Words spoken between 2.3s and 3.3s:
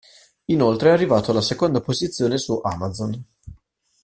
su Amazon.